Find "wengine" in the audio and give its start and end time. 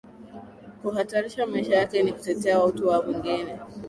2.99-3.59